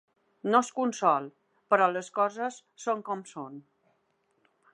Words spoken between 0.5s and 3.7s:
No és consol, però les coses són com són.